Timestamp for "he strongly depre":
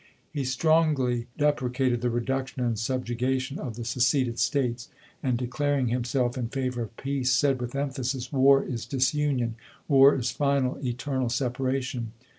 0.33-1.71